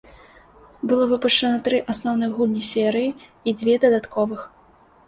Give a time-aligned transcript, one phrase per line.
[0.91, 4.41] Было выпушчана тры асноўных гульні серыі і дзве дадатковых.